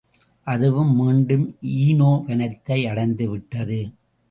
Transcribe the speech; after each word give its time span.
அதுவும் 0.47 0.95
மீண்டும் 0.95 1.43
ஈனோ 1.81 2.09
வனத்தை 2.25 2.79
அடைந்துவிட்டது. 2.85 3.79